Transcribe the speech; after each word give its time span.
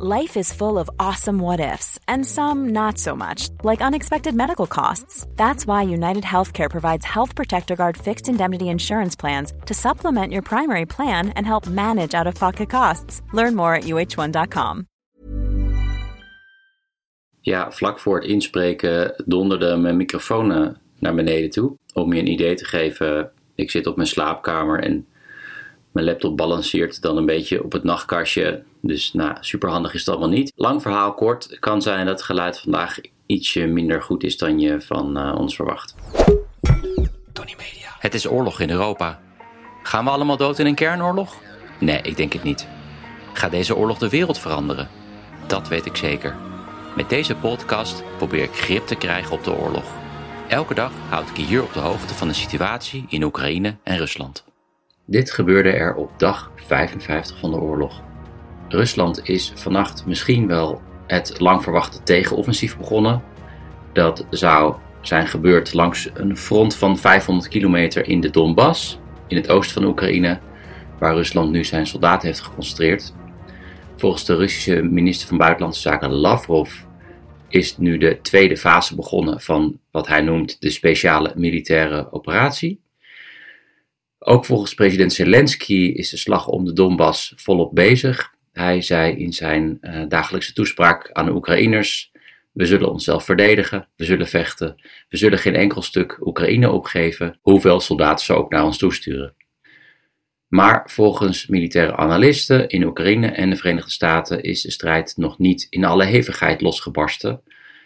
Life 0.00 0.36
is 0.36 0.52
full 0.52 0.78
of 0.78 0.88
awesome 1.00 1.40
what 1.40 1.58
ifs, 1.58 1.98
and 2.06 2.24
some 2.24 2.68
not 2.68 2.98
so 2.98 3.16
much, 3.16 3.48
like 3.64 3.84
unexpected 3.84 4.32
medical 4.32 4.66
costs. 4.68 5.26
That's 5.34 5.66
why 5.66 5.82
United 5.82 6.22
Healthcare 6.22 6.70
provides 6.70 7.04
Health 7.04 7.34
Protector 7.34 7.74
Guard 7.74 7.96
fixed 7.96 8.28
indemnity 8.28 8.64
insurance 8.64 9.16
plans 9.16 9.52
to 9.66 9.74
supplement 9.74 10.32
your 10.32 10.42
primary 10.42 10.86
plan 10.86 11.32
and 11.34 11.44
help 11.44 11.66
manage 11.66 12.14
out 12.14 12.26
of 12.28 12.34
pocket 12.34 12.70
costs. 12.70 13.22
Learn 13.32 13.54
more 13.54 13.74
at 13.74 13.84
uh1.com. 13.84 14.86
Ja, 17.40 17.72
vlak 17.72 17.98
voor 17.98 18.16
het 18.16 18.28
inspreken 18.28 19.14
donderde 19.26 19.76
mijn 19.76 19.96
microfoon 19.96 20.52
eh, 20.52 20.68
naar 20.98 21.14
beneden 21.14 21.50
toe. 21.50 21.76
Om 21.94 22.12
je 22.12 22.20
een 22.20 22.30
idee 22.30 22.54
te 22.54 22.64
geven, 22.64 23.30
ik 23.54 23.70
zit 23.70 23.86
op 23.86 23.96
mijn 23.96 24.08
slaapkamer 24.08 24.80
en 24.80 25.06
mijn 25.98 26.10
laptop 26.10 26.36
balanceert 26.36 27.02
dan 27.02 27.16
een 27.16 27.26
beetje 27.26 27.64
op 27.64 27.72
het 27.72 27.84
nachtkastje. 27.84 28.62
Dus 28.80 29.12
nou, 29.12 29.36
super 29.40 29.68
handig 29.68 29.94
is 29.94 30.04
dat 30.04 30.14
allemaal 30.16 30.36
niet. 30.36 30.52
Lang 30.56 30.82
verhaal 30.82 31.14
kort, 31.14 31.44
het 31.50 31.58
kan 31.58 31.82
zijn 31.82 32.06
dat 32.06 32.14
het 32.14 32.24
geluid 32.24 32.60
vandaag 32.60 32.98
ietsje 33.26 33.66
minder 33.66 34.02
goed 34.02 34.22
is 34.22 34.36
dan 34.36 34.60
je 34.60 34.80
van 34.80 35.18
uh, 35.18 35.34
ons 35.38 35.54
verwacht. 35.56 35.94
Tony 37.32 37.54
Media. 37.56 37.96
Het 37.98 38.14
is 38.14 38.28
oorlog 38.28 38.60
in 38.60 38.70
Europa. 38.70 39.20
Gaan 39.82 40.04
we 40.04 40.10
allemaal 40.10 40.36
dood 40.36 40.58
in 40.58 40.66
een 40.66 40.74
kernoorlog? 40.74 41.34
Nee, 41.80 42.00
ik 42.02 42.16
denk 42.16 42.32
het 42.32 42.42
niet. 42.42 42.68
Gaat 43.32 43.50
deze 43.50 43.76
oorlog 43.76 43.98
de 43.98 44.08
wereld 44.08 44.38
veranderen? 44.38 44.88
Dat 45.46 45.68
weet 45.68 45.86
ik 45.86 45.96
zeker. 45.96 46.36
Met 46.96 47.08
deze 47.08 47.34
podcast 47.34 48.02
probeer 48.16 48.42
ik 48.42 48.54
grip 48.54 48.86
te 48.86 48.94
krijgen 48.94 49.32
op 49.32 49.44
de 49.44 49.52
oorlog. 49.52 49.84
Elke 50.48 50.74
dag 50.74 50.92
houd 51.08 51.28
ik 51.28 51.36
je 51.36 51.44
hier 51.44 51.62
op 51.62 51.72
de 51.72 51.80
hoogte 51.80 52.14
van 52.14 52.28
de 52.28 52.34
situatie 52.34 53.04
in 53.08 53.22
Oekraïne 53.22 53.76
en 53.82 53.96
Rusland. 53.96 54.47
Dit 55.10 55.30
gebeurde 55.30 55.70
er 55.70 55.94
op 55.94 56.10
dag 56.16 56.50
55 56.56 57.38
van 57.38 57.50
de 57.50 57.56
oorlog. 57.56 58.02
Rusland 58.68 59.28
is 59.28 59.52
vannacht 59.54 60.06
misschien 60.06 60.46
wel 60.46 60.82
het 61.06 61.40
lang 61.40 61.62
verwachte 61.62 62.02
tegenoffensief 62.02 62.76
begonnen. 62.76 63.22
Dat 63.92 64.26
zou 64.30 64.74
zijn 65.00 65.26
gebeurd 65.26 65.74
langs 65.74 66.10
een 66.14 66.36
front 66.36 66.76
van 66.76 66.98
500 66.98 67.48
kilometer 67.48 68.08
in 68.08 68.20
de 68.20 68.30
Donbass, 68.30 68.98
in 69.26 69.36
het 69.36 69.48
oosten 69.48 69.82
van 69.82 69.90
Oekraïne, 69.90 70.38
waar 70.98 71.14
Rusland 71.14 71.50
nu 71.50 71.64
zijn 71.64 71.86
soldaten 71.86 72.28
heeft 72.28 72.40
geconcentreerd. 72.40 73.14
Volgens 73.96 74.24
de 74.24 74.36
Russische 74.36 74.82
minister 74.82 75.28
van 75.28 75.38
Buitenlandse 75.38 75.80
Zaken 75.80 76.10
Lavrov 76.10 76.72
is 77.48 77.78
nu 77.78 77.98
de 77.98 78.20
tweede 78.20 78.56
fase 78.56 78.94
begonnen 78.94 79.40
van 79.40 79.78
wat 79.90 80.06
hij 80.06 80.20
noemt 80.20 80.60
de 80.60 80.70
speciale 80.70 81.32
militaire 81.34 82.12
operatie. 82.12 82.80
Ook 84.18 84.44
volgens 84.44 84.74
president 84.74 85.12
Zelensky 85.12 85.92
is 85.94 86.10
de 86.10 86.16
slag 86.16 86.48
om 86.48 86.64
de 86.64 86.72
Donbass 86.72 87.32
volop 87.36 87.74
bezig. 87.74 88.34
Hij 88.52 88.82
zei 88.82 89.16
in 89.16 89.32
zijn 89.32 89.78
uh, 89.80 90.02
dagelijkse 90.08 90.52
toespraak 90.52 91.12
aan 91.12 91.24
de 91.24 91.34
Oekraïners: 91.34 92.12
We 92.52 92.66
zullen 92.66 92.90
onszelf 92.90 93.24
verdedigen, 93.24 93.88
we 93.96 94.04
zullen 94.04 94.28
vechten, 94.28 94.74
we 95.08 95.16
zullen 95.16 95.38
geen 95.38 95.54
enkel 95.54 95.82
stuk 95.82 96.26
Oekraïne 96.26 96.70
opgeven, 96.70 97.38
hoeveel 97.40 97.80
soldaten 97.80 98.24
ze 98.24 98.34
ook 98.34 98.50
naar 98.50 98.64
ons 98.64 98.78
toesturen. 98.78 99.34
Maar 100.48 100.90
volgens 100.90 101.46
militaire 101.46 101.96
analisten 101.96 102.68
in 102.68 102.84
Oekraïne 102.84 103.26
en 103.26 103.50
de 103.50 103.56
Verenigde 103.56 103.90
Staten 103.90 104.42
is 104.42 104.62
de 104.62 104.70
strijd 104.70 105.12
nog 105.16 105.38
niet 105.38 105.66
in 105.70 105.84
alle 105.84 106.04
hevigheid 106.04 106.60
losgebarsten. 106.60 107.40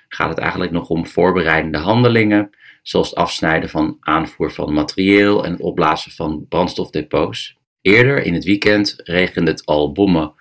Gaat 0.08 0.28
het 0.28 0.38
eigenlijk 0.38 0.72
nog 0.72 0.88
om 0.88 1.06
voorbereidende 1.06 1.78
handelingen, 1.78 2.50
zoals 2.82 3.08
het 3.08 3.18
afsnijden 3.18 3.68
van 3.68 3.96
aanvoer 4.00 4.52
van 4.52 4.72
materieel 4.72 5.44
en 5.44 5.52
het 5.52 5.60
opblazen 5.60 6.12
van 6.12 6.46
brandstofdepots. 6.48 7.56
Eerder 7.80 8.24
in 8.24 8.34
het 8.34 8.44
weekend 8.44 8.94
regende 9.04 9.50
het 9.50 9.66
al 9.66 9.92
bommen 9.92 10.34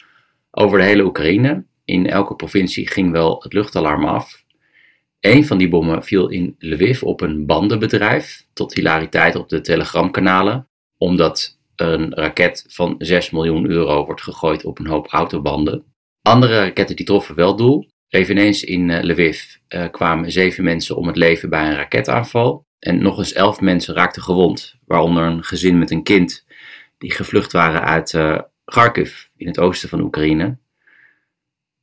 over 0.52 0.78
de 0.78 0.84
hele 0.84 1.04
Oekraïne. 1.04 1.66
In 1.86 2.10
elke 2.10 2.36
provincie 2.36 2.88
ging 2.88 3.12
wel 3.12 3.42
het 3.44 3.54
luchtalarm 3.54 4.06
af. 4.06 4.44
Een 5.20 5.46
van 5.46 5.58
die 5.58 5.70
bommen 5.70 6.04
viel 6.04 6.30
in 6.30 6.56
Lviv 6.60 7.04
op 7.04 7.22
een 7.22 7.46
bandenbedrijf, 7.46 8.46
tot 8.54 8.74
hilariteit 8.74 9.36
op 9.36 9.50
de 9.50 9.62
telegramkanalen, 9.62 10.68
omdat 10.98 11.60
een 11.76 12.14
raket 12.14 12.66
van 12.68 12.96
6 12.98 13.30
miljoen 13.30 13.70
euro 13.70 14.06
wordt 14.06 14.22
gegooid 14.22 14.66
op 14.66 14.80
een 14.80 14.88
hoop 14.88 15.08
autobanden. 15.08 15.84
Andere 16.22 16.60
raketten 16.60 16.96
die 16.96 17.06
troffen 17.06 17.36
wel 17.36 17.56
doel. 17.56 17.91
Eveneens 18.12 18.64
in 18.64 18.90
uh, 18.90 19.02
Lviv 19.02 19.44
uh, 19.70 19.86
kwamen 19.92 20.32
zeven 20.32 20.64
mensen 20.64 20.96
om 20.96 21.08
het 21.08 21.16
leven 21.16 21.50
bij 21.50 21.68
een 21.68 21.76
raketaanval. 21.76 22.66
En 22.80 23.02
nog 23.02 23.18
eens 23.18 23.34
elf 23.34 23.62
mensen 23.62 23.96
raakten 23.96 24.22
gewond, 24.22 24.76
waaronder 24.86 25.24
een 25.24 25.44
gezin 25.44 25.80
met 25.80 25.92
een 25.92 26.04
kind 26.04 26.46
die 26.98 27.12
gevlucht 27.12 27.52
waren 27.52 27.84
uit 27.84 28.14
uh, 28.14 28.40
Kharkiv 28.66 29.26
in 29.38 29.48
het 29.48 29.60
oosten 29.60 29.90
van 29.90 30.02
Oekraïne. 30.02 30.58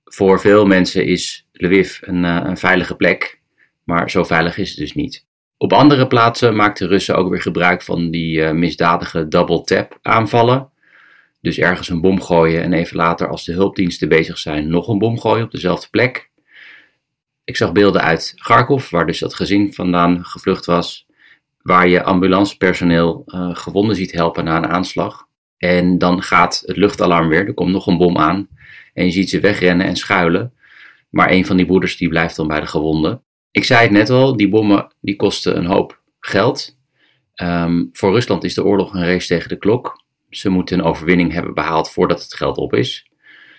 Voor 0.05 0.41
veel 0.41 0.67
mensen 0.67 1.07
is 1.07 1.47
Lviv 1.53 1.99
een, 2.01 2.23
een 2.23 2.57
veilige 2.57 2.97
plek, 2.97 3.41
maar 3.85 4.11
zo 4.11 4.25
veilig 4.25 4.59
is 4.59 4.69
het 4.69 4.79
dus 4.79 4.95
niet. 4.95 5.27
Op 5.57 5.73
andere 5.73 6.07
plaatsen 6.07 6.57
maakten 6.57 6.89
Russen 6.89 7.17
ook 7.17 7.31
weer 7.31 7.43
gebruik 7.43 7.83
van 7.83 8.11
die 8.11 8.43
misdadige 8.43 9.29
double 9.29 9.63
tap 9.63 9.99
aanvallen. 10.03 10.71
Dus 11.41 11.59
ergens 11.59 11.89
een 11.89 12.01
bom 12.01 12.23
gooien 12.23 12.63
en 12.63 12.73
even 12.73 12.97
later, 12.97 13.29
als 13.29 13.45
de 13.45 13.53
hulpdiensten 13.53 14.09
bezig 14.09 14.39
zijn, 14.39 14.69
nog 14.69 14.89
een 14.89 14.99
bom 14.99 15.21
gooien 15.21 15.45
op 15.45 15.51
dezelfde 15.51 15.89
plek. 15.91 16.31
Ik 17.45 17.57
zag 17.57 17.73
beelden 17.73 18.03
uit 18.03 18.33
Kharkov, 18.37 18.91
waar 18.91 19.07
dus 19.07 19.19
dat 19.19 19.35
gezin 19.35 19.75
vandaan 19.75 20.25
gevlucht 20.25 20.67
was, 20.67 21.07
waar 21.63 21.89
je 21.89 22.03
ambulancepersoneel 22.03 23.23
uh, 23.27 23.57
gewonden 23.57 23.97
ziet 23.97 24.13
helpen 24.13 24.45
na 24.45 24.57
een 24.57 24.67
aanslag. 24.67 25.27
En 25.57 25.99
dan 25.99 26.23
gaat 26.23 26.63
het 26.67 26.77
luchtalarm 26.77 27.29
weer, 27.29 27.47
er 27.47 27.55
komt 27.55 27.73
nog 27.73 27.87
een 27.87 27.99
bom 27.99 28.19
aan 28.19 28.49
en 28.95 29.05
je 29.05 29.11
ziet 29.11 29.31
ze 29.31 29.41
wegrennen 29.41 29.87
en 29.87 29.97
schuilen. 29.97 30.53
Maar 31.11 31.31
een 31.31 31.47
van 31.47 31.57
die 31.57 31.67
broeders 31.67 31.97
die 31.97 32.09
blijft 32.09 32.37
dan 32.37 32.49
bij 32.49 32.61
de 32.61 32.67
gewonden. 32.67 33.23
Ik 33.51 33.65
zei 33.65 33.83
het 33.83 33.91
net 33.91 34.11
al, 34.11 34.37
die 34.37 34.49
bommen 34.49 34.93
die 35.01 35.17
kosten 35.17 35.57
een 35.57 35.67
hoop 35.67 36.01
geld. 36.21 36.77
Um, 37.43 37.89
voor 37.93 38.13
Rusland 38.13 38.45
is 38.45 38.55
de 38.55 38.65
oorlog 38.65 38.95
een 38.95 39.05
race 39.05 39.27
tegen 39.27 39.49
de 39.49 39.57
klok. 39.57 40.05
Ze 40.31 40.49
moeten 40.49 40.79
een 40.79 40.85
overwinning 40.85 41.33
hebben 41.33 41.55
behaald 41.55 41.91
voordat 41.91 42.23
het 42.23 42.35
geld 42.35 42.57
op 42.57 42.75
is. 42.75 43.11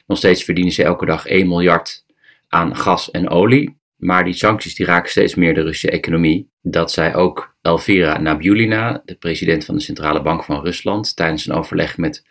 Nog 0.08 0.18
steeds 0.18 0.44
verdienen 0.44 0.74
ze 0.74 0.84
elke 0.84 1.06
dag 1.06 1.26
1 1.26 1.48
miljard 1.48 2.06
aan 2.48 2.76
gas 2.76 3.12
en 3.12 3.30
olie. 3.30 3.78
Maar 3.96 4.24
die 4.24 4.34
sancties 4.34 4.76
die 4.76 4.86
raken 4.86 5.12
steeds 5.12 5.36
meer 5.36 5.54
de 5.54 5.62
Russische 5.62 5.92
economie. 5.92 6.50
Dat 6.62 6.92
zei 6.92 7.14
ook 7.14 7.56
Elvira 7.62 8.18
Nabiulina, 8.18 9.02
de 9.06 9.16
president 9.16 9.66
van 9.66 9.76
de 9.76 9.82
Centrale 9.82 10.22
Bank 10.22 10.44
van 10.44 10.62
Rusland, 10.64 11.16
tijdens 11.16 11.46
een 11.46 11.56
overleg 11.56 11.98
met 11.98 12.28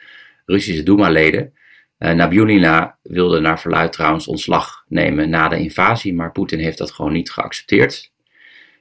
Russische 0.47 0.83
Duma-leden. 0.83 1.53
Uh, 1.99 2.87
wilde 3.03 3.41
naar 3.41 3.61
verluid 3.61 3.93
trouwens 3.93 4.27
ontslag 4.27 4.85
nemen 4.89 5.31
na 5.31 5.49
de 5.49 5.59
invasie, 5.59 6.15
maar 6.15 6.33
Poetin 6.33 6.59
heeft 6.59 6.79
dat 6.79 6.93
gewoon 6.93 7.13
niet 7.13 7.31
geaccepteerd. 7.31 8.13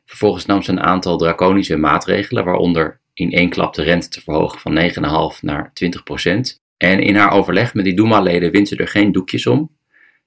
Vervolgens 0.05 0.45
nam 0.45 0.61
ze 0.61 0.71
een 0.71 0.83
aantal 0.83 1.17
draconische 1.17 1.77
maatregelen, 1.77 2.45
waaronder 2.45 2.99
in 3.17 3.31
één 3.31 3.49
klap 3.49 3.73
de 3.73 3.83
rente 3.83 4.09
te 4.09 4.21
verhogen 4.21 4.59
van 4.59 5.33
9,5 5.33 5.39
naar 5.41 5.71
20 5.73 6.03
procent. 6.03 6.61
En 6.77 6.99
in 6.99 7.15
haar 7.15 7.31
overleg 7.31 7.73
met 7.73 7.85
die 7.85 7.95
Duma-leden 7.95 8.51
wint 8.51 8.67
ze 8.67 8.75
er 8.75 8.87
geen 8.87 9.11
doekjes 9.11 9.47
om. 9.47 9.75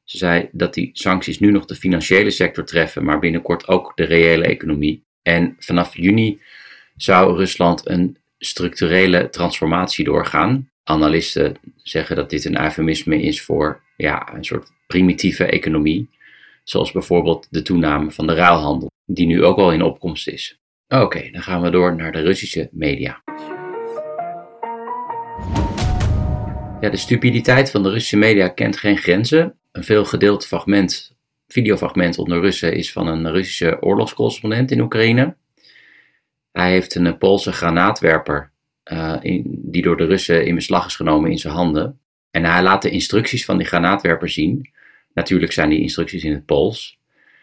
Ze 0.04 0.16
zei 0.16 0.48
dat 0.52 0.74
die 0.74 0.90
sancties 0.92 1.38
nu 1.38 1.50
nog 1.50 1.64
de 1.64 1.74
financiële 1.74 2.30
sector 2.30 2.64
treffen, 2.64 3.04
maar 3.04 3.18
binnenkort 3.18 3.68
ook 3.68 3.92
de 3.94 4.04
reële 4.04 4.44
economie. 4.44 5.04
En 5.22 5.56
vanaf 5.58 5.96
juni 5.96 6.40
zou 6.96 7.36
Rusland 7.36 7.88
een 7.88 8.16
structurele 8.38 9.28
transformatie 9.30 10.04
doorgaan. 10.04 10.70
Analisten 10.84 11.56
zeggen 11.76 12.16
dat 12.16 12.30
dit 12.30 12.44
een 12.44 12.60
eufemisme 12.60 13.22
is 13.22 13.42
voor 13.42 13.82
ja, 13.96 14.34
een 14.34 14.44
soort 14.44 14.72
primitieve 14.86 15.44
economie, 15.44 16.08
zoals 16.64 16.92
bijvoorbeeld 16.92 17.46
de 17.50 17.62
toename 17.62 18.10
van 18.10 18.26
de 18.26 18.34
ruilhandel, 18.34 18.90
die 19.04 19.26
nu 19.26 19.44
ook 19.44 19.58
al 19.58 19.72
in 19.72 19.82
opkomst 19.82 20.28
is. 20.28 20.60
Oké, 20.94 21.30
dan 21.30 21.42
gaan 21.42 21.62
we 21.62 21.70
door 21.70 21.96
naar 21.96 22.12
de 22.12 22.20
Russische 22.20 22.68
media. 22.72 23.22
Ja, 26.80 26.88
de 26.90 26.96
stupiditeit 26.96 27.70
van 27.70 27.82
de 27.82 27.90
Russische 27.90 28.16
media 28.16 28.48
kent 28.48 28.76
geen 28.76 28.96
grenzen. 28.96 29.58
Een 29.72 29.84
veel 29.84 30.04
gedeeld 30.04 30.46
fragment, 30.46 31.16
videofragment 31.48 32.18
onder 32.18 32.41
Russen 32.41 32.74
is 32.74 32.92
van 32.92 33.06
een 33.06 33.30
Russische 33.30 33.82
oorlogscorrespondent 33.82 34.70
in 34.70 34.80
Oekraïne. 34.80 35.36
Hij 36.53 36.70
heeft 36.70 36.94
een 36.94 37.18
Poolse 37.18 37.53
granaatwerper 37.53 38.50
uh, 38.92 39.16
in, 39.20 39.44
die 39.62 39.82
door 39.82 39.97
de 39.97 40.06
Russen 40.06 40.47
in 40.47 40.54
beslag 40.54 40.86
is 40.86 40.97
genomen 40.97 41.30
in 41.30 41.38
zijn 41.38 41.54
handen. 41.54 42.00
En 42.30 42.44
hij 42.44 42.62
laat 42.62 42.82
de 42.82 42.91
instructies 42.91 43.44
van 43.44 43.56
die 43.56 43.66
granaatwerper 43.66 44.28
zien. 44.28 44.70
Natuurlijk 45.15 45.53
zijn 45.53 45.68
die 45.68 45.80
instructies 45.80 46.24
in 46.24 46.32
het 46.32 46.44
Pools. 46.44 46.99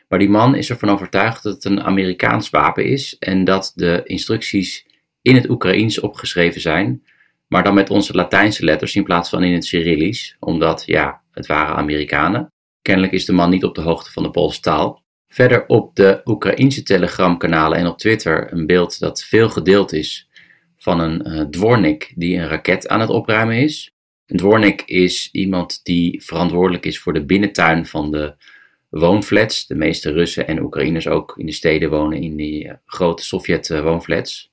Maar 0.07 0.19
die 0.19 0.29
man 0.29 0.55
is 0.55 0.69
ervan 0.69 0.89
overtuigd 0.89 1.43
dat 1.43 1.53
het 1.53 1.65
een 1.65 1.83
Amerikaans 1.83 2.49
wapen 2.49 2.85
is 2.85 3.17
en 3.17 3.43
dat 3.43 3.71
de 3.75 4.01
instructies 4.03 4.85
in 5.21 5.35
het 5.35 5.49
Oekraïens 5.49 5.99
opgeschreven 5.99 6.61
zijn, 6.61 7.03
maar 7.47 7.63
dan 7.63 7.73
met 7.73 7.89
onze 7.89 8.13
Latijnse 8.13 8.65
letters 8.65 8.95
in 8.95 9.03
plaats 9.03 9.29
van 9.29 9.43
in 9.43 9.53
het 9.53 9.65
Cyrillisch, 9.65 10.35
omdat 10.39 10.83
ja, 10.85 11.21
het 11.31 11.45
waren 11.45 11.75
Amerikanen. 11.75 12.51
Kennelijk 12.81 13.13
is 13.13 13.25
de 13.25 13.33
man 13.33 13.49
niet 13.49 13.63
op 13.63 13.75
de 13.75 13.81
hoogte 13.81 14.11
van 14.11 14.23
de 14.23 14.31
Poolse 14.31 14.61
taal. 14.61 15.03
Verder 15.27 15.65
op 15.67 15.95
de 15.95 16.21
Oekraïense 16.25 16.83
telegramkanalen 16.83 17.77
en 17.77 17.87
op 17.87 17.97
Twitter 17.97 18.53
een 18.53 18.65
beeld 18.65 18.99
dat 18.99 19.23
veel 19.23 19.49
gedeeld 19.49 19.93
is 19.93 20.29
van 20.77 20.99
een 20.99 21.27
uh, 21.27 21.41
dwornik 21.41 22.13
die 22.15 22.37
een 22.37 22.47
raket 22.47 22.87
aan 22.87 22.99
het 22.99 23.09
opruimen 23.09 23.57
is. 23.57 23.91
Een 24.25 24.37
dwornik 24.37 24.81
is 24.85 25.29
iemand 25.31 25.79
die 25.83 26.23
verantwoordelijk 26.23 26.85
is 26.85 26.99
voor 26.99 27.13
de 27.13 27.25
binnentuin 27.25 27.85
van 27.85 28.11
de 28.11 28.35
woonflats. 28.89 29.67
De 29.67 29.75
meeste 29.75 30.11
Russen 30.11 30.47
en 30.47 30.61
Oekraïners 30.61 31.07
ook 31.07 31.33
in 31.37 31.45
de 31.45 31.51
steden 31.51 31.89
wonen 31.89 32.21
in 32.21 32.35
die 32.35 32.71
grote 32.85 33.23
Sovjet-woonflats. 33.23 34.51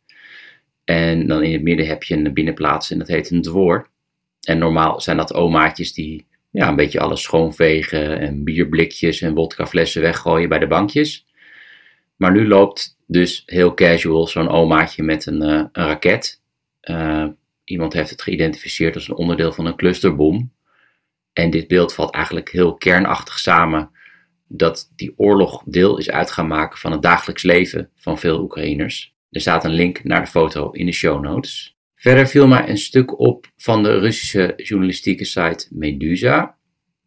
En 0.84 1.26
dan 1.26 1.42
in 1.42 1.52
het 1.52 1.62
midden 1.62 1.86
heb 1.86 2.02
je 2.02 2.16
een 2.16 2.34
binnenplaats 2.34 2.90
en 2.90 2.98
dat 2.98 3.08
heet 3.08 3.30
een 3.30 3.42
dwoor. 3.42 3.88
En 4.40 4.58
normaal 4.58 5.00
zijn 5.00 5.16
dat 5.16 5.34
omaatjes 5.34 5.92
die 5.92 6.26
ja, 6.50 6.68
een 6.68 6.76
beetje 6.76 7.00
alles 7.00 7.22
schoonvegen 7.22 8.20
en 8.20 8.44
bierblikjes 8.44 9.20
en 9.20 9.34
wodkaflessen 9.34 10.02
weggooien 10.02 10.48
bij 10.48 10.58
de 10.58 10.66
bankjes. 10.66 11.26
Maar 12.16 12.32
nu 12.32 12.48
loopt 12.48 12.98
dus 13.06 13.42
heel 13.46 13.74
casual 13.74 14.26
zo'n 14.26 14.48
omaatje 14.48 15.02
met 15.02 15.26
een, 15.26 15.42
uh, 15.42 15.64
een 15.72 15.86
raket. 15.86 16.40
Uh, 16.82 17.26
iemand 17.64 17.92
heeft 17.92 18.10
het 18.10 18.22
geïdentificeerd 18.22 18.94
als 18.94 19.08
een 19.08 19.14
onderdeel 19.14 19.52
van 19.52 19.66
een 19.66 19.76
clusterbom. 19.76 20.52
En 21.32 21.50
dit 21.50 21.68
beeld 21.68 21.94
valt 21.94 22.14
eigenlijk 22.14 22.50
heel 22.50 22.74
kernachtig 22.74 23.38
samen 23.38 23.90
dat 24.48 24.92
die 24.96 25.12
oorlog 25.16 25.62
deel 25.66 25.98
is 25.98 26.10
uit 26.10 26.30
gaan 26.30 26.46
maken 26.46 26.78
van 26.78 26.92
het 26.92 27.02
dagelijks 27.02 27.42
leven 27.42 27.90
van 27.96 28.18
veel 28.18 28.40
Oekraïners. 28.40 29.14
Er 29.30 29.40
staat 29.40 29.64
een 29.64 29.74
link 29.74 30.04
naar 30.04 30.24
de 30.24 30.30
foto 30.30 30.70
in 30.70 30.86
de 30.86 30.92
show 30.92 31.22
notes. 31.22 31.76
Verder 31.94 32.26
viel 32.26 32.46
mij 32.46 32.68
een 32.68 32.78
stuk 32.78 33.18
op 33.18 33.52
van 33.56 33.82
de 33.82 33.98
Russische 33.98 34.52
journalistieke 34.56 35.24
site 35.24 35.66
Medusa. 35.70 36.58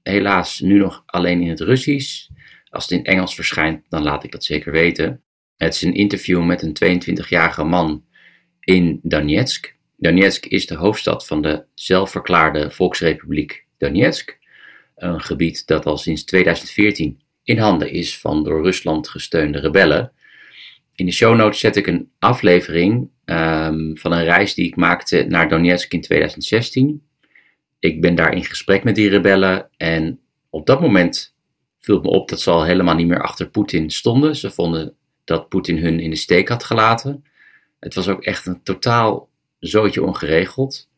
Helaas 0.03 0.59
nu 0.59 0.77
nog 0.77 1.03
alleen 1.05 1.41
in 1.41 1.49
het 1.49 1.59
Russisch. 1.59 2.29
Als 2.69 2.83
het 2.89 2.99
in 2.99 3.05
Engels 3.05 3.35
verschijnt, 3.35 3.85
dan 3.89 4.03
laat 4.03 4.23
ik 4.23 4.31
dat 4.31 4.43
zeker 4.43 4.71
weten. 4.71 5.21
Het 5.57 5.73
is 5.73 5.81
een 5.81 5.93
interview 5.93 6.45
met 6.45 6.61
een 6.61 7.01
22-jarige 7.25 7.63
man 7.63 8.05
in 8.59 8.99
Donetsk. 9.03 9.75
Donetsk 9.97 10.45
is 10.45 10.67
de 10.67 10.75
hoofdstad 10.75 11.27
van 11.27 11.41
de 11.41 11.65
zelfverklaarde 11.73 12.71
Volksrepubliek 12.71 13.65
Donetsk. 13.77 14.37
Een 14.95 15.21
gebied 15.21 15.67
dat 15.67 15.85
al 15.85 15.97
sinds 15.97 16.23
2014 16.23 17.21
in 17.47 17.57
handen 17.57 17.91
is 17.91 18.19
van 18.19 18.43
door 18.43 18.63
Rusland 18.63 19.09
gesteunde 19.09 19.59
rebellen. 19.59 20.11
In 20.95 21.05
de 21.05 21.11
show 21.11 21.35
notes 21.35 21.59
zet 21.59 21.75
ik 21.75 21.87
een 21.87 22.11
aflevering 22.19 23.09
um, 23.25 23.97
van 23.97 24.11
een 24.11 24.23
reis 24.23 24.53
die 24.53 24.65
ik 24.65 24.75
maakte 24.75 25.25
naar 25.29 25.49
Donetsk 25.49 25.93
in 25.93 26.01
2016. 26.01 27.07
Ik 27.79 28.01
ben 28.01 28.15
daar 28.15 28.33
in 28.33 28.43
gesprek 28.43 28.83
met 28.83 28.95
die 28.95 29.09
rebellen 29.09 29.69
en 29.77 30.19
op 30.49 30.65
dat 30.65 30.81
moment 30.81 31.35
viel 31.79 32.01
me 32.01 32.07
op 32.07 32.29
dat 32.29 32.41
ze 32.41 32.51
al 32.51 32.63
helemaal 32.63 32.95
niet 32.95 33.07
meer 33.07 33.21
achter 33.21 33.49
Poetin 33.49 33.89
stonden. 33.89 34.35
Ze 34.35 34.51
vonden 34.51 34.95
dat 35.23 35.49
Poetin 35.49 35.77
hun 35.77 35.99
in 35.99 36.09
de 36.09 36.15
steek 36.15 36.47
had 36.47 36.63
gelaten. 36.63 37.23
Het 37.79 37.93
was 37.93 38.07
ook 38.07 38.23
echt 38.23 38.45
een 38.45 38.63
totaal 38.63 39.29
zootje 39.59 40.03
ongeregeld. 40.03 40.89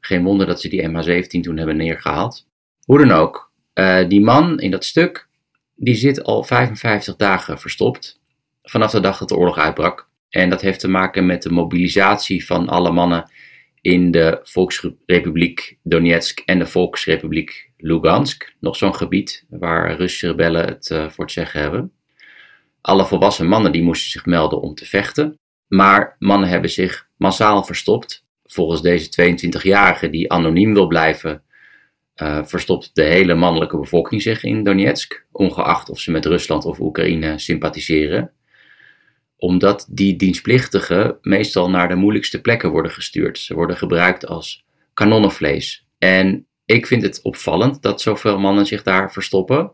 Geen 0.00 0.24
wonder 0.24 0.46
dat 0.46 0.60
ze 0.60 0.68
die 0.68 0.88
MH17 0.88 1.40
toen 1.40 1.56
hebben 1.56 1.76
neergehaald. 1.76 2.46
Hoe 2.84 2.98
dan 2.98 3.10
ook, 3.10 3.52
uh, 3.74 4.08
die 4.08 4.20
man 4.20 4.60
in 4.60 4.70
dat 4.70 4.84
stuk, 4.84 5.28
die 5.74 5.94
zit 5.94 6.24
al 6.24 6.44
55 6.44 7.16
dagen 7.16 7.58
verstopt. 7.58 8.20
Vanaf 8.62 8.90
de 8.90 9.00
dag 9.00 9.18
dat 9.18 9.28
de 9.28 9.36
oorlog 9.36 9.58
uitbrak. 9.58 10.08
En 10.28 10.50
dat 10.50 10.60
heeft 10.60 10.80
te 10.80 10.88
maken 10.88 11.26
met 11.26 11.42
de 11.42 11.50
mobilisatie 11.50 12.46
van 12.46 12.68
alle 12.68 12.92
mannen 12.92 13.30
in 13.80 14.10
de 14.10 14.40
Volksrepubliek 14.42 15.78
Donetsk 15.82 16.40
en 16.40 16.58
de 16.58 16.66
Volksrepubliek 16.66 17.70
Lugansk. 17.76 18.54
Nog 18.60 18.76
zo'n 18.76 18.94
gebied 18.94 19.44
waar 19.48 19.96
Russische 19.96 20.26
rebellen 20.26 20.66
het 20.66 20.90
uh, 20.90 21.08
voor 21.10 21.26
te 21.26 21.32
zeggen 21.32 21.60
hebben. 21.60 21.92
Alle 22.80 23.06
volwassen 23.06 23.46
mannen 23.46 23.72
die 23.72 23.82
moesten 23.82 24.10
zich 24.10 24.26
melden 24.26 24.60
om 24.60 24.74
te 24.74 24.86
vechten. 24.86 25.38
Maar 25.66 26.16
mannen 26.18 26.48
hebben 26.48 26.70
zich 26.70 27.08
massaal 27.16 27.64
verstopt. 27.64 28.24
Volgens 28.44 28.82
deze 28.82 29.34
22-jarige 29.34 30.10
die 30.10 30.32
anoniem 30.32 30.74
wil 30.74 30.86
blijven, 30.86 31.42
uh, 32.22 32.44
verstopt 32.44 32.90
de 32.92 33.02
hele 33.02 33.34
mannelijke 33.34 33.78
bevolking 33.78 34.22
zich 34.22 34.42
in 34.42 34.64
Donetsk, 34.64 35.24
ongeacht 35.32 35.90
of 35.90 36.00
ze 36.00 36.10
met 36.10 36.26
Rusland 36.26 36.64
of 36.64 36.80
Oekraïne 36.80 37.38
sympathiseren 37.38 38.32
omdat 39.44 39.86
die 39.90 40.16
dienstplichtigen 40.16 41.18
meestal 41.22 41.70
naar 41.70 41.88
de 41.88 41.94
moeilijkste 41.94 42.40
plekken 42.40 42.70
worden 42.70 42.92
gestuurd. 42.92 43.38
Ze 43.38 43.54
worden 43.54 43.76
gebruikt 43.76 44.26
als 44.26 44.64
kanonnenvlees. 44.94 45.86
En 45.98 46.46
ik 46.64 46.86
vind 46.86 47.02
het 47.02 47.22
opvallend 47.22 47.82
dat 47.82 48.00
zoveel 48.00 48.38
mannen 48.38 48.66
zich 48.66 48.82
daar 48.82 49.12
verstoppen. 49.12 49.72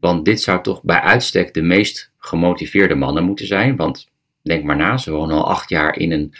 Want 0.00 0.24
dit 0.24 0.40
zou 0.40 0.62
toch 0.62 0.82
bij 0.82 1.00
uitstek 1.00 1.54
de 1.54 1.62
meest 1.62 2.12
gemotiveerde 2.18 2.94
mannen 2.94 3.24
moeten 3.24 3.46
zijn. 3.46 3.76
Want 3.76 4.08
denk 4.42 4.64
maar 4.64 4.76
na, 4.76 4.96
ze 4.96 5.10
wonen 5.10 5.36
al 5.36 5.48
acht 5.48 5.68
jaar 5.68 5.96
in 5.96 6.12
een 6.12 6.34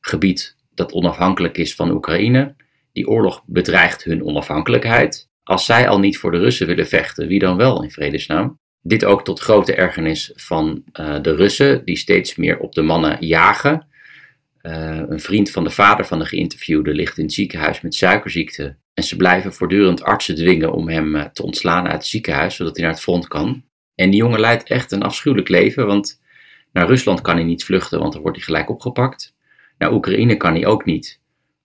gebied 0.00 0.56
dat 0.74 0.92
onafhankelijk 0.92 1.58
is 1.58 1.74
van 1.74 1.90
Oekraïne. 1.90 2.54
Die 2.92 3.08
oorlog 3.08 3.42
bedreigt 3.46 4.04
hun 4.04 4.24
onafhankelijkheid. 4.24 5.28
Als 5.42 5.64
zij 5.64 5.88
al 5.88 5.98
niet 5.98 6.18
voor 6.18 6.30
de 6.30 6.38
Russen 6.38 6.66
willen 6.66 6.88
vechten, 6.88 7.28
wie 7.28 7.38
dan 7.38 7.56
wel 7.56 7.82
in 7.82 7.90
vredesnaam? 7.90 8.58
Dit 8.82 9.04
ook 9.04 9.24
tot 9.24 9.40
grote 9.40 9.74
ergernis 9.74 10.32
van 10.34 10.82
uh, 11.00 11.22
de 11.22 11.34
Russen, 11.34 11.84
die 11.84 11.96
steeds 11.96 12.36
meer 12.36 12.58
op 12.58 12.72
de 12.72 12.82
mannen 12.82 13.26
jagen. 13.26 13.86
Uh, 14.62 15.02
een 15.08 15.20
vriend 15.20 15.50
van 15.50 15.64
de 15.64 15.70
vader 15.70 16.06
van 16.06 16.18
de 16.18 16.24
geïnterviewde 16.24 16.94
ligt 16.94 17.18
in 17.18 17.24
het 17.24 17.32
ziekenhuis 17.32 17.80
met 17.80 17.94
suikerziekte. 17.94 18.76
En 18.94 19.02
ze 19.02 19.16
blijven 19.16 19.52
voortdurend 19.52 20.02
artsen 20.02 20.34
dwingen 20.34 20.72
om 20.72 20.88
hem 20.88 21.16
uh, 21.16 21.24
te 21.24 21.42
ontslaan 21.42 21.84
uit 21.84 21.92
het 21.92 22.06
ziekenhuis, 22.06 22.56
zodat 22.56 22.76
hij 22.76 22.84
naar 22.84 22.94
het 22.94 23.02
front 23.02 23.28
kan. 23.28 23.64
En 23.94 24.10
die 24.10 24.20
jongen 24.20 24.40
leidt 24.40 24.68
echt 24.68 24.92
een 24.92 25.02
afschuwelijk 25.02 25.48
leven, 25.48 25.86
want 25.86 26.20
naar 26.72 26.86
Rusland 26.86 27.20
kan 27.20 27.34
hij 27.34 27.44
niet 27.44 27.64
vluchten, 27.64 27.98
want 27.98 28.12
dan 28.12 28.22
wordt 28.22 28.36
hij 28.36 28.46
gelijk 28.46 28.70
opgepakt. 28.70 29.34
Naar 29.78 29.92
Oekraïne 29.92 30.36
kan 30.36 30.52
hij 30.52 30.66
ook 30.66 30.84
niet, 30.84 31.19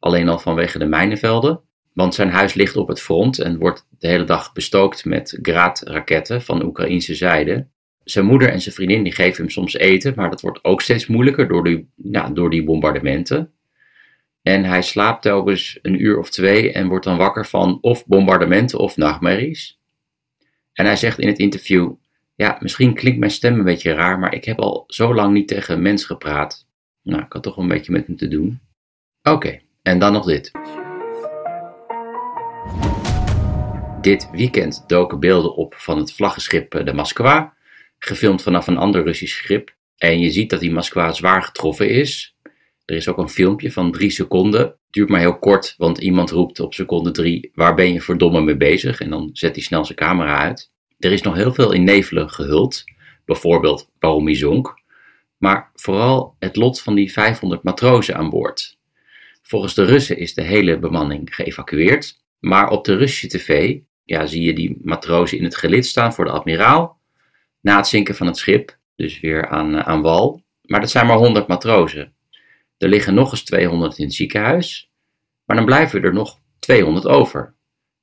alleen 0.06 0.30
al 0.30 0.40
vanwege 0.40 0.80
de 0.80 0.86
mijnenvelden. 0.86 1.62
Want 1.94 2.16
zijn 2.16 2.30
huis 2.30 2.54
ligt 2.54 2.76
op 2.76 2.88
het 2.88 3.02
front 3.02 3.40
en 3.40 3.58
wordt 3.58 3.88
de 3.90 4.08
hele 4.08 4.24
dag 4.24 4.54
bestookt 4.54 5.06
met 5.06 5.40
graadraketten 5.42 6.42
van 6.42 6.60
de 6.60 6.66
Oekraïnse 6.66 7.16
zijde. 7.16 7.68
Zijn 8.04 8.26
moeder 8.26 8.50
en 8.50 8.62
zijn 8.62 8.76
vriendin 8.76 9.04
die 9.04 9.14
geven 9.14 9.44
hem 9.44 9.52
soms 9.52 9.74
eten, 9.74 10.14
maar 10.16 10.30
dat 10.30 10.42
wordt 10.42 10.64
ook 10.64 10.82
steeds 10.82 11.08
moeilijker 11.08 11.48
door 11.48 11.64
die, 11.64 11.90
ja, 11.96 12.30
door 12.30 12.50
die 12.50 12.64
bombardementen. 12.64 13.54
En 14.42 14.64
hij 14.64 14.82
slaapt 14.82 15.22
telkens 15.22 15.80
een 15.82 16.04
uur 16.04 16.20
of 16.20 16.30
twee 16.30 16.72
en 16.72 16.88
wordt 16.88 17.06
dan 17.06 17.18
wakker 17.18 17.46
van 17.46 17.78
of 17.82 18.06
bombardementen 18.06 18.80
of 18.80 18.98
nachtmerries. 18.98 19.80
En 20.74 20.86
hij 20.86 20.96
zegt 20.96 21.20
in 21.20 21.28
het 21.28 21.40
interview: 21.40 21.94
Ja, 22.36 22.58
misschien 22.60 22.94
klinkt 22.94 23.20
mijn 23.20 23.32
stem 23.32 23.58
een 23.58 23.66
beetje 23.66 23.94
raar, 23.94 24.20
maar 24.20 24.34
ik 24.34 24.46
heb 24.46 24.60
al 24.60 24.84
zo 24.88 25.14
lang 25.14 25.34
niet 25.34 25.48
tegen 25.48 25.76
een 25.76 25.82
mens 25.82 26.06
gepraat. 26.06 26.68
Nou, 27.02 27.22
ik 27.24 27.34
had 27.34 27.44
toch 27.44 27.58
een 27.58 27.68
beetje 27.68 27.92
met 27.92 28.08
hem 28.08 28.16
te 28.16 28.28
doen. 28.28 28.60
Oké, 29.24 29.64
en 29.86 30.00
dan 30.00 30.14
nog 30.14 30.26
dit. 30.26 30.52
Dit 34.02 34.30
weekend 34.32 34.84
doken 34.88 35.20
beelden 35.20 35.56
op 35.56 35.76
van 35.76 35.98
het 35.98 36.14
vlaggenschip 36.14 36.76
eh, 36.76 36.86
de 36.86 36.94
Moskwa, 36.94 37.54
gefilmd 38.00 38.42
vanaf 38.42 38.68
een 38.68 38.78
ander 38.78 39.04
Russisch 39.04 39.38
schip. 39.38 39.76
En 39.98 40.20
je 40.20 40.30
ziet 40.30 40.50
dat 40.50 40.60
die 40.60 40.72
Moskwa 40.72 41.12
zwaar 41.12 41.44
getroffen 41.44 41.90
is. 41.90 42.38
Er 42.86 42.96
is 42.96 43.08
ook 43.08 43.18
een 43.18 43.30
filmpje 43.30 43.72
van 43.72 43.92
drie 43.92 44.10
seconden. 44.10 44.76
Duurt 44.90 45.10
maar 45.10 45.20
heel 45.20 45.40
kort, 45.40 45.74
want 45.78 45.98
iemand 45.98 46.30
roept 46.32 46.60
op 46.60 46.74
seconde 46.74 47.12
drie: 47.12 47.52
Waar 47.54 47.76
ben 47.76 47.94
je 47.94 48.02
verdomme 48.02 48.42
mee 48.42 48.58
bezig? 48.58 49.00
En 49.00 49.10
dan 49.10 49.30
zet 49.34 49.56
hij 49.56 49.64
snel 49.64 49.86
zijn 49.86 49.98
camera 49.98 50.38
uit. 50.38 50.72
Er 51.00 51.12
is 51.12 51.22
nog 51.22 51.36
heel 51.36 51.54
veel 51.54 51.72
in 51.72 51.84
nevelen 51.84 52.30
gehuld. 52.30 52.84
Bijvoorbeeld 53.26 53.90
waarom 54.00 54.26
hij 54.26 54.36
zonk. 54.36 54.74
Maar 55.38 55.72
vooral 55.74 56.36
het 56.40 56.56
lot 56.56 56.82
van 56.82 56.96
die 56.96 57.12
500 57.12 57.64
matrozen 57.64 58.16
aan 58.16 58.30
boord. 58.30 58.75
Volgens 59.48 59.74
de 59.74 59.84
Russen 59.84 60.18
is 60.18 60.34
de 60.34 60.42
hele 60.42 60.80
bemanning 60.80 61.36
geëvacueerd. 61.36 62.24
Maar 62.40 62.70
op 62.70 62.86
de 62.86 62.96
Russische 62.96 63.28
tv 63.28 63.80
ja, 64.04 64.26
zie 64.26 64.44
je 64.44 64.54
die 64.54 64.80
matrozen 64.84 65.38
in 65.38 65.44
het 65.44 65.56
gelid 65.56 65.86
staan 65.86 66.14
voor 66.14 66.26
de 66.26 66.32
admiraal. 66.32 67.00
Na 67.62 67.78
het 67.78 67.88
zinken 67.88 68.16
van 68.16 68.28
het 68.28 68.38
schip, 68.38 68.78
dus 68.96 69.20
weer 69.20 69.48
aan, 69.48 69.76
eh, 69.76 69.88
aan 69.88 70.02
wal. 70.02 70.44
Maar 70.62 70.80
dat 70.80 70.90
zijn 70.90 71.08
maar 71.08 71.18
100 71.18 71.48
matrozen. 71.48 72.16
Er 72.78 72.90
liggen 72.90 73.14
nog 73.14 73.32
eens 73.32 73.44
200 73.44 73.98
in 73.98 74.06
het 74.06 74.14
ziekenhuis. 74.14 74.92
Maar 75.46 75.56
dan 75.56 75.66
blijven 75.66 76.04
er 76.04 76.14
nog 76.14 76.40
200 76.60 77.08
over. 77.08 77.56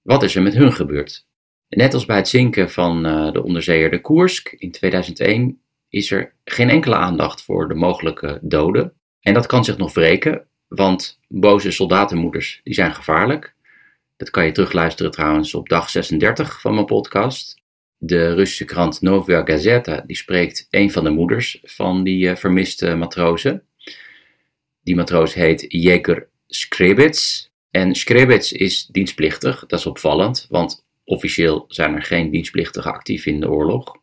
Wat 0.02 0.22
is 0.22 0.34
er 0.34 0.42
met 0.42 0.54
hun 0.54 0.72
gebeurd? 0.72 1.26
Net 1.68 1.94
als 1.94 2.04
bij 2.04 2.16
het 2.16 2.28
zinken 2.28 2.70
van 2.70 3.06
uh, 3.06 3.32
de 3.32 3.42
onderzeeër 3.42 3.90
de 3.90 4.00
Koersk 4.00 4.48
in 4.48 4.70
2001 4.70 5.62
is 5.88 6.10
er 6.10 6.34
geen 6.44 6.70
enkele 6.70 6.94
aandacht 6.94 7.42
voor 7.42 7.68
de 7.68 7.74
mogelijke 7.74 8.38
doden. 8.42 8.92
En 9.20 9.34
dat 9.34 9.46
kan 9.46 9.64
zich 9.64 9.76
nog 9.76 9.94
wreken, 9.94 10.46
want 10.74 11.18
boze 11.28 11.70
soldatenmoeders 11.70 12.60
die 12.64 12.74
zijn 12.74 12.94
gevaarlijk. 12.94 13.54
Dat 14.16 14.30
kan 14.30 14.44
je 14.44 14.52
terugluisteren 14.52 15.12
trouwens 15.12 15.54
op 15.54 15.68
dag 15.68 15.90
36 15.90 16.60
van 16.60 16.74
mijn 16.74 16.86
podcast. 16.86 17.60
De 17.98 18.34
Russische 18.34 18.64
krant 18.64 19.00
Novaya 19.00 19.44
Gazeta 19.44 20.00
die 20.06 20.16
spreekt 20.16 20.66
een 20.70 20.90
van 20.90 21.04
de 21.04 21.10
moeders 21.10 21.60
van 21.62 22.02
die 22.04 22.28
uh, 22.28 22.36
vermiste 22.36 22.94
matrozen. 22.94 23.62
Die 24.82 24.94
matroos 24.94 25.34
heet 25.34 25.64
Jeker 25.68 26.28
Skrebets. 26.46 27.50
En 27.70 27.94
Skrebets 27.94 28.52
is 28.52 28.86
dienstplichtig, 28.86 29.66
dat 29.66 29.78
is 29.78 29.86
opvallend, 29.86 30.46
want 30.48 30.84
officieel 31.04 31.64
zijn 31.68 31.94
er 31.94 32.02
geen 32.02 32.30
dienstplichtigen 32.30 32.92
actief 32.92 33.26
in 33.26 33.40
de 33.40 33.50
oorlog. 33.50 33.96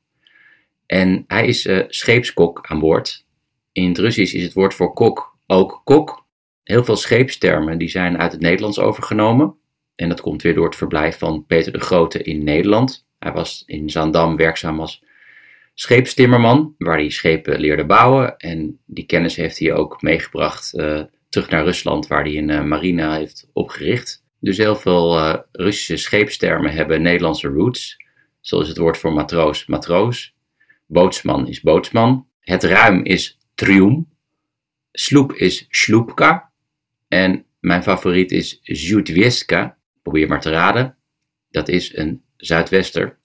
En 0.86 1.24
hij 1.28 1.48
is 1.48 1.66
uh, 1.66 1.84
scheepskok 1.88 2.66
aan 2.68 2.80
boord. 2.80 3.26
In 3.72 3.88
het 3.88 3.98
Russisch 3.98 4.34
is 4.34 4.44
het 4.44 4.54
woord 4.54 4.74
voor 4.74 4.94
kok 4.94 5.38
ook 5.48 5.82
kok. 5.84 6.28
Heel 6.64 6.84
veel 6.84 6.96
scheepstermen 6.96 7.78
die 7.78 7.90
zijn 7.90 8.18
uit 8.18 8.32
het 8.32 8.42
Nederlands 8.42 8.80
overgenomen. 8.80 9.56
En 9.96 10.10
dat 10.10 10.22
komt 10.22 10.42
weer 10.42 10.54
door 10.54 10.66
het 10.66 10.76
verblijf 10.76 11.18
van 11.18 11.46
Peter 11.46 11.72
de 11.72 11.80
Grote 11.80 12.24
in 12.24 12.44
Nederland. 12.44 13.08
Hij 13.20 13.32
was 13.32 13.64
in 13.66 13.90
Zaandam 13.90 14.36
werkzaam 14.36 14.80
als 14.80 15.04
scheepstimmerman, 15.74 16.76
waar 16.78 16.98
hij 16.98 17.10
schepen 17.10 17.60
leerde 17.60 17.86
bouwen. 17.86 18.38
En 18.38 18.80
die 18.86 19.06
kennis 19.06 19.36
heeft 19.36 19.60
hij 19.60 19.74
ook 19.74 20.02
meegebracht 20.02 20.74
uh, 20.76 21.04
terug 21.30 21.50
naar 21.50 21.64
Rusland, 21.64 22.08
waar 22.08 22.24
hij 22.24 22.38
een 22.38 22.50
uh, 22.50 22.64
marina 22.64 23.16
heeft 23.16 23.50
opgericht. 23.54 24.24
Dus 24.40 24.58
heel 24.58 24.76
veel 24.76 25.18
uh, 25.18 25.36
Russische 25.52 25.98
scheepstermen 25.98 26.72
hebben 26.72 27.02
Nederlandse 27.02 27.48
roots. 27.48 27.98
Zoals 28.42 28.68
het 28.68 28.78
woord 28.78 28.98
voor 28.98 29.14
matroos, 29.14 29.66
matroos. 29.66 30.36
Bootsman 30.86 31.48
is 31.48 31.62
bootsman. 31.62 32.28
Het 32.40 32.64
ruim 32.64 33.04
is 33.04 33.38
trium. 33.56 34.08
Sloep 34.92 35.34
is 35.34 35.66
sloepka. 35.70 36.49
En 37.10 37.46
mijn 37.60 37.84
favoriet 37.84 38.32
is 38.32 38.60
Zutwieska. 38.64 39.78
Probeer 40.02 40.28
maar 40.28 40.42
te 40.42 40.50
raden. 40.50 40.98
Dat 41.50 41.68
is 41.68 41.98
een 41.98 42.22
zuidwester. 42.38 43.18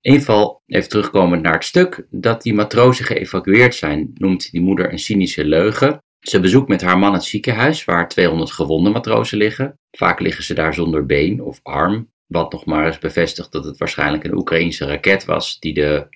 Inval, 0.00 0.62
even 0.66 0.88
terugkomend 0.88 1.42
naar 1.42 1.52
het 1.52 1.64
stuk, 1.64 2.06
dat 2.10 2.42
die 2.42 2.54
matrozen 2.54 3.04
geëvacueerd 3.04 3.74
zijn, 3.74 4.10
noemt 4.14 4.50
die 4.50 4.60
moeder 4.60 4.92
een 4.92 4.98
cynische 4.98 5.44
leugen. 5.44 6.02
Ze 6.20 6.40
bezoekt 6.40 6.68
met 6.68 6.82
haar 6.82 6.98
man 6.98 7.12
het 7.12 7.24
ziekenhuis 7.24 7.84
waar 7.84 8.08
200 8.08 8.50
gewonde 8.50 8.90
matrozen 8.90 9.38
liggen. 9.38 9.78
Vaak 9.90 10.20
liggen 10.20 10.44
ze 10.44 10.54
daar 10.54 10.74
zonder 10.74 11.06
been 11.06 11.42
of 11.42 11.60
arm, 11.62 12.10
wat 12.26 12.52
nog 12.52 12.64
maar 12.64 12.86
eens 12.86 12.98
bevestigt 12.98 13.52
dat 13.52 13.64
het 13.64 13.78
waarschijnlijk 13.78 14.24
een 14.24 14.36
Oekraïense 14.36 14.86
raket 14.86 15.24
was 15.24 15.58
die 15.58 15.74
de 15.74 16.06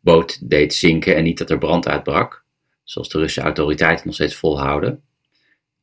boot 0.00 0.50
deed 0.50 0.74
zinken 0.74 1.16
en 1.16 1.24
niet 1.24 1.38
dat 1.38 1.50
er 1.50 1.58
brand 1.58 1.88
uitbrak, 1.88 2.44
zoals 2.84 3.08
de 3.08 3.18
Russische 3.18 3.42
autoriteiten 3.42 4.06
nog 4.06 4.14
steeds 4.14 4.34
volhouden. 4.34 5.02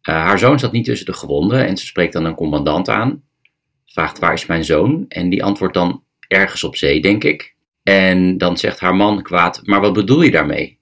Uh, 0.10 0.16
haar 0.16 0.40
zoon 0.40 0.60
zat 0.60 0.72
niet 0.72 0.86
tussen 0.86 1.06
de 1.06 1.14
gewonden 1.14 1.68
en 1.68 1.78
ze 1.78 1.86
spreekt 1.86 2.14
dan 2.14 2.26
een 2.26 2.36
commandant 2.36 2.90
aan, 2.90 3.24
vraagt 3.86 4.20
waar 4.20 4.34
is 4.34 4.46
mijn 4.46 4.64
zoon 4.64 5.06
en 5.08 5.30
die 5.30 5.44
antwoordt 5.44 5.74
dan 5.74 6.04
ergens 6.28 6.64
op 6.64 6.76
zee, 6.76 7.02
denk 7.02 7.24
ik. 7.24 7.56
En 7.84 8.38
dan 8.38 8.58
zegt 8.58 8.80
haar 8.80 8.96
man 8.96 9.24
kwaad, 9.24 9.62
maar 9.64 9.82
wat 9.82 9.94
bedoel 9.94 10.22
je 10.22 10.32
daarmee? 10.32 10.80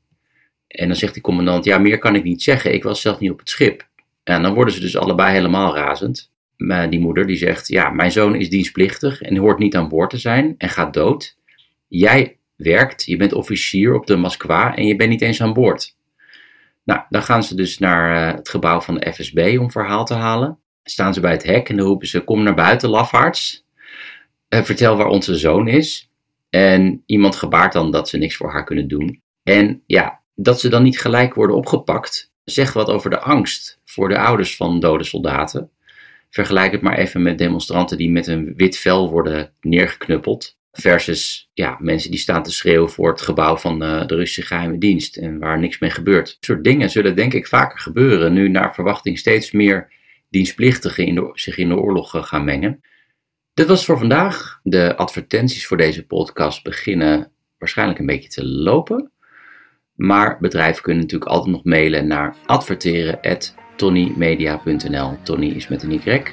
En 0.68 0.88
dan 0.88 0.96
zegt 0.96 1.14
die 1.14 1.22
commandant, 1.22 1.66
ja, 1.66 1.78
meer 1.78 1.98
kan 1.98 2.16
ik 2.16 2.24
niet 2.24 2.44
zeggen, 2.44 2.74
ik 2.74 2.84
was 2.84 3.02
zelf 3.02 3.20
niet 3.20 3.32
op 3.32 3.40
het 3.40 3.50
schip. 3.50 3.88
En 4.24 4.42
dan 4.42 4.54
worden 4.54 4.74
ze 4.74 4.80
dus 4.80 4.98
allebei 4.98 5.34
helemaal 5.34 5.76
razend. 5.76 6.32
Maar 6.58 6.90
die 6.90 7.00
moeder 7.00 7.28
die 7.28 7.38
zegt, 7.38 7.68
ja, 7.68 7.90
mijn 7.90 8.12
zoon 8.12 8.36
is 8.36 8.50
dienstplichtig 8.50 9.22
en 9.22 9.38
hoort 9.38 9.60
niet 9.60 9.76
aan 9.76 9.90
boord 9.90 10.10
te 10.10 10.18
zijn 10.18 10.56
en 10.58 10.70
gaat 10.70 10.94
dood. 10.94 11.38
Jij 11.88 12.38
werkt, 12.56 13.06
je 13.06 13.18
bent 13.18 13.34
officier 13.34 13.94
op 13.94 14.06
de 14.06 14.16
Moskwa 14.16 14.76
en 14.76 14.86
je 14.86 14.96
bent 14.96 15.10
niet 15.10 15.22
eens 15.22 15.42
aan 15.42 15.54
boord. 15.54 15.96
Nou, 16.84 17.02
dan 17.10 17.24
gaan 17.24 17.44
ze 17.44 17.56
dus 17.56 17.78
naar 17.78 18.30
uh, 18.30 18.36
het 18.36 18.50
gebouw 18.50 18.82
van 18.82 18.96
de 18.96 19.14
FSB 19.14 19.58
om 19.60 19.72
verhaal 19.72 20.06
te 20.06 20.14
halen. 20.14 20.60
Staan 20.84 21.14
ze 21.14 21.20
bij 21.20 21.32
het 21.32 21.44
hek 21.44 21.70
en 21.70 21.78
dan 21.78 21.86
roepen 21.86 22.08
ze, 22.08 22.24
kom 22.24 22.44
naar 22.44 22.56
buiten, 22.56 22.90
lafaards. 22.90 23.66
Uh, 24.50 24.64
vertel 24.64 24.98
waar 24.98 25.08
onze 25.08 25.36
zoon 25.36 25.68
is. 25.68 26.12
En 26.50 27.04
iemand 27.06 27.36
gebaart 27.36 27.74
dan 27.74 27.92
dat 27.92 28.10
ze 28.10 28.18
niks 28.18 28.36
voor 28.36 28.52
haar 28.52 28.64
kunnen 28.64 28.88
doen. 28.88 29.22
En 29.44 29.84
ja, 29.86 30.22
dat 30.36 30.60
ze 30.60 30.70
dan 30.70 30.84
niet 30.84 31.00
gelijk 31.00 31.34
worden 31.34 31.56
opgepakt, 31.56 32.32
zegt 32.44 32.74
wat 32.74 32.90
over 32.90 33.10
de 33.10 33.20
angst 33.20 33.80
voor 33.86 34.10
de 34.10 34.18
ouders 34.18 34.56
van 34.56 34.80
dode 34.80 35.04
soldaten. 35.04 35.70
Vergelijk 36.30 36.72
het 36.72 36.82
maar 36.82 36.98
even 36.98 37.22
met 37.22 37.38
demonstranten 37.38 37.98
die 37.98 38.12
met 38.12 38.28
een 38.28 38.54
wit 38.56 38.78
vel 38.78 39.10
worden 39.10 39.54
neergeknuppeld. 39.62 40.58
Versus 40.74 41.50
ja, 41.54 41.78
mensen 41.80 42.12
die 42.12 42.20
staan 42.20 42.44
te 42.44 42.52
schreeuwen 42.52 42.90
voor 42.90 43.10
het 43.10 43.22
gebouw 43.22 43.58
van 43.58 43.84
eh, 43.84 44.08
de 44.08 44.16
Russische 44.16 44.56
geheime 44.56 44.78
dienst 44.78 45.18
en 45.18 45.40
waar 45.40 45.60
niks 45.60 45.80
mee 45.80 45.90
gebeurt. 45.90 46.26
Dat 46.26 46.38
soort 46.40 46.64
dingen 46.64 46.90
zullen 46.90 47.16
denk 47.16 47.34
ik 47.34 47.48
vaker 47.48 47.80
gebeuren, 47.80 48.34
nu 48.34 48.50
naar 48.50 48.74
verwachting 48.74 49.20
steeds 49.20 49.52
meer 49.52 49.92
dienstplichtigen 50.30 51.06
in 51.06 51.16
de, 51.16 51.30
zich 51.34 51.58
in 51.58 51.70
de 51.70 51.76
oorlog 51.76 52.16
eh, 52.16 52.24
gaan 52.24 52.44
mengen. 52.44 52.82
Dit 53.54 53.68
was 53.68 53.86
voor 53.86 53.98
vandaag. 53.98 54.60
De 54.64 54.96
advertenties 54.96 55.68
voor 55.68 55.78
deze 55.78 56.06
podcast 56.06 56.64
beginnen 56.64 57.32
waarschijnlijk 57.58 58.00
een 58.00 58.06
beetje 58.06 58.30
te 58.30 58.46
lopen. 58.46 59.12
Maar 59.96 60.38
bedrijven 60.40 60.84
kunnen 60.84 61.02
natuurlijk 61.02 61.32
altijd 61.32 61.56
nog 61.56 61.64
mailen 61.64 62.08
naar 62.08 62.36
adverteren.tonnymedia.nl. 62.46 65.18
Tony 65.24 65.48
is 65.48 65.68
met 65.68 65.84
een 65.84 65.92
Y. 65.92 66.24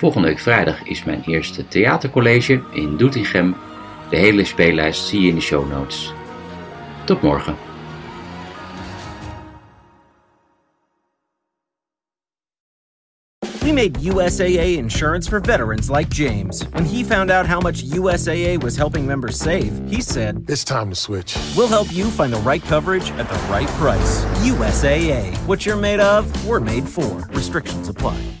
Volgende 0.00 0.28
week 0.28 0.38
vrijdag 0.38 0.82
is 0.82 1.04
mijn 1.04 1.22
eerste 1.26 1.68
theatercollege 1.68 2.62
in 2.72 2.96
Doetinchem. 2.96 3.56
De 4.10 4.16
hele 4.16 4.44
speellijst 4.44 5.06
zie 5.06 5.20
je 5.20 5.28
in 5.28 5.34
de 5.34 5.40
show 5.40 5.70
notes. 5.70 6.12
Tot 7.04 7.22
morgen. 7.22 7.56
We 13.60 13.72
made 13.72 13.98
USAA 14.02 14.78
insurance 14.78 15.28
for 15.28 15.40
veterans 15.40 15.90
like 15.90 16.14
James. 16.14 16.68
When 16.70 16.84
he 16.84 17.04
found 17.04 17.30
out 17.30 17.46
how 17.46 17.60
much 17.60 17.84
USAA 17.84 18.62
was 18.62 18.76
helping 18.76 19.06
members 19.06 19.38
save, 19.38 19.70
he 19.88 20.02
said, 20.02 20.42
It's 20.46 20.64
time 20.64 20.88
to 20.88 20.94
switch. 20.94 21.36
We'll 21.56 21.68
help 21.68 21.92
you 21.92 22.10
find 22.10 22.32
the 22.32 22.42
right 22.48 22.64
coverage 22.64 23.10
at 23.18 23.28
the 23.28 23.52
right 23.52 23.68
price. 23.78 24.24
USAA. 24.44 25.36
What 25.46 25.66
you're 25.66 25.80
made 25.80 26.00
of, 26.00 26.24
we're 26.46 26.60
made 26.60 26.88
for. 26.88 27.28
Restrictions 27.34 27.88
apply. 27.88 28.40